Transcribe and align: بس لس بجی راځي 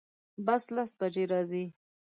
بس 0.45 0.63
لس 0.75 0.91
بجی 0.99 1.25
راځي 1.31 1.65